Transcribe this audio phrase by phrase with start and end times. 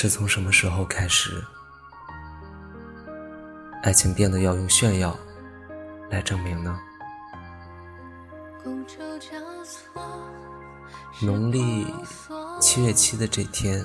[0.00, 1.44] 是从什么时候开始，
[3.82, 5.18] 爱情变得要用炫耀
[6.08, 6.78] 来证明呢？
[11.20, 11.92] 农历
[12.60, 13.84] 七月七的这天，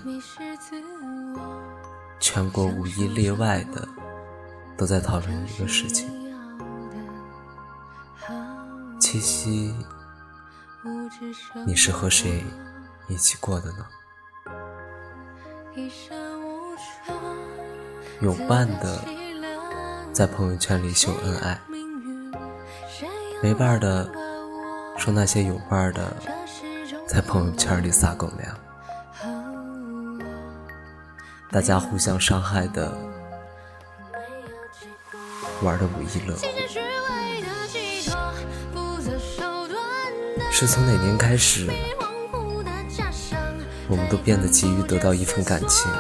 [2.20, 3.90] 全国无一例外的
[4.78, 6.08] 都在讨论一个事情：
[9.00, 9.74] 七夕，
[11.66, 12.44] 你是和谁
[13.08, 13.88] 一起过的呢？
[18.22, 19.04] 有伴的
[20.14, 21.60] 在朋友圈里秀恩爱，
[23.42, 24.08] 没伴的
[24.98, 26.16] 说那些有伴的
[27.08, 28.56] 在朋友圈里撒狗粮，
[31.52, 32.96] 大家互相伤害的
[35.64, 36.46] 玩的不亦乐乎。
[40.52, 41.68] 是从哪年开始？
[43.90, 45.92] 我们都变得急于得到一份感情，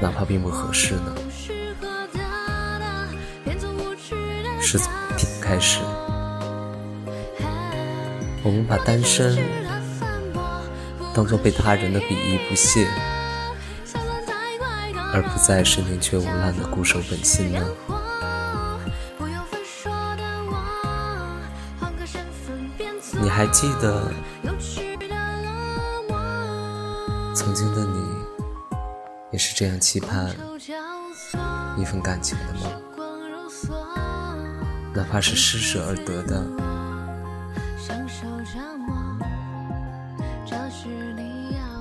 [0.00, 1.14] 哪怕并不合适呢？
[4.60, 5.80] 是从哪天开始，
[8.42, 9.38] 我们把单身
[11.14, 12.88] 当做被他人的鄙夷不屑，
[15.12, 17.60] 而不再是宁缺毋滥的固守本心呢？
[23.20, 24.10] 你还记得？
[27.34, 28.04] 曾经的你，
[29.30, 30.34] 也是这样期盼
[31.78, 32.70] 一份感情的吗？
[34.94, 36.44] 哪怕是施舍而得的。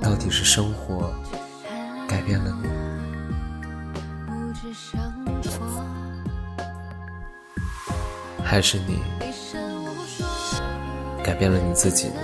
[0.02, 1.14] 到底是生活
[2.08, 2.70] 改变了你，
[8.44, 9.02] 还是你
[11.24, 12.22] 改变了你自己呢？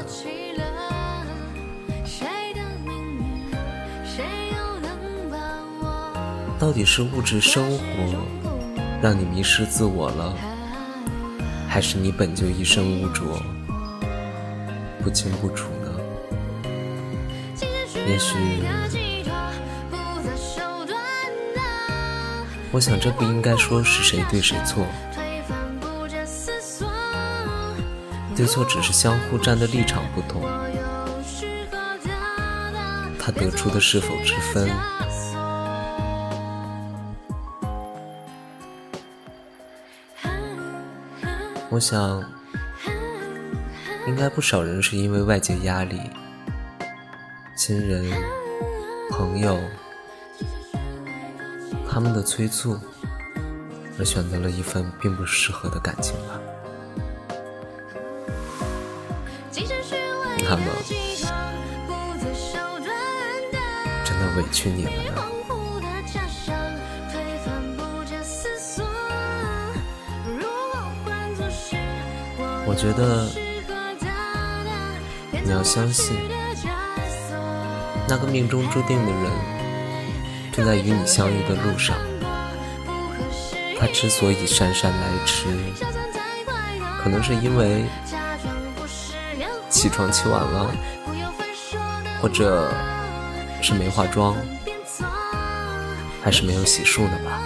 [6.59, 7.84] 到底是物质生活
[9.01, 10.35] 让你迷失自我了，
[11.69, 13.40] 还是你本就一身污浊，
[15.03, 15.94] 不清不楚呢？
[18.07, 18.35] 也许，
[22.72, 24.84] 我想这不应该说是谁对谁错，
[28.35, 30.41] 对错只是相互站的立场不同，
[33.19, 34.67] 他得出的是否之分。
[41.69, 42.23] 我想，
[44.07, 46.00] 应该不少人是因为外界压力、
[47.57, 48.09] 亲人、
[49.11, 49.59] 朋友
[51.89, 52.79] 他们的催促，
[54.00, 56.39] 而选择了一份并不适合的感情吧。
[60.49, 60.63] 那么，
[64.05, 65.36] 真的委屈你了呢？
[72.69, 73.29] 我觉得
[75.41, 76.17] 你要相信，
[78.09, 79.31] 那个命中注定的人
[80.51, 81.95] 正在与你相遇的路上。
[83.79, 85.45] 他之所以姗姗来迟，
[87.01, 87.85] 可能是因为
[89.69, 90.69] 起床起晚了，
[92.22, 92.69] 或者
[93.61, 94.35] 是没化妆，
[96.22, 97.39] 还是没有洗漱呢吧。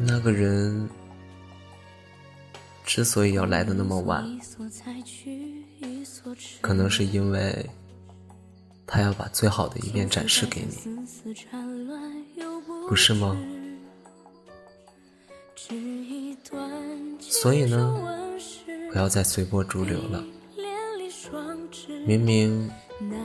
[0.00, 0.88] 那个人
[2.84, 4.24] 之所以要来的那么晚，
[6.60, 7.68] 可能是因为
[8.86, 10.76] 他要把最好的一面展示给你，
[12.88, 13.36] 不是吗？
[17.20, 18.26] 所以呢，
[18.90, 20.24] 不要再随波逐流了。
[22.06, 22.70] 明明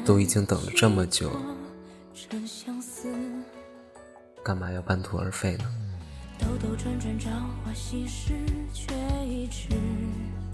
[0.04, 1.32] 都已经等了这么久，
[4.44, 5.66] 干嘛要半途而废呢？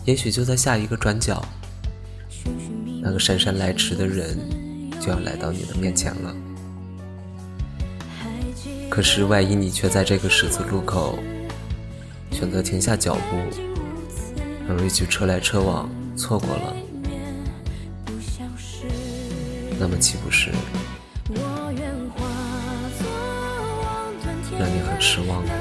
[0.05, 1.43] 也许就在下一个转角，
[3.01, 4.37] 那个姗姗来迟的人
[4.99, 6.35] 就要来到你的面前了。
[8.89, 11.19] 可是，万一你却在这个十字路口
[12.31, 13.37] 选择停下脚步，
[14.67, 16.75] 而畏惧车来车往，错过了，
[19.79, 20.49] 那么岂不是
[24.59, 25.53] 让你很失望呢？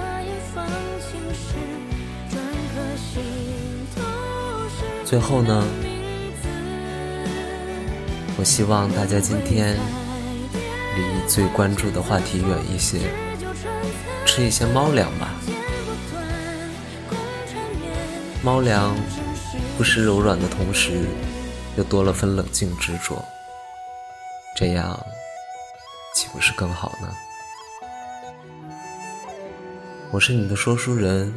[5.05, 5.65] 最后呢，
[8.37, 9.77] 我希望大家今天
[10.97, 12.99] 离最关注的话题远一些，
[14.27, 15.33] 吃一些猫粮吧。
[18.43, 18.97] 猫粮
[19.77, 21.07] 不失柔软的同时，
[21.77, 23.25] 又多了分冷静执着，
[24.57, 24.99] 这样
[26.17, 27.09] 岂不是更好呢？
[30.11, 31.31] 我是你的说书人，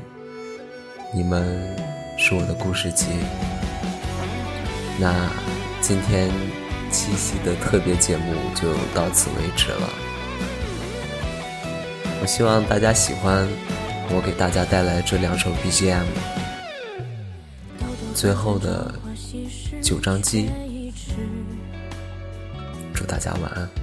[1.14, 1.76] 你们
[2.18, 3.08] 是我的故事集。
[4.98, 5.30] 那
[5.82, 6.32] 今天
[6.90, 9.90] 七夕的特别节目就到此为止了。
[12.22, 13.46] 我希望大家喜欢
[14.10, 16.06] 我给大家带来这两首 BGM。
[18.16, 18.94] 最后的
[19.84, 20.50] 九张机，
[22.94, 23.81] 祝大家晚安。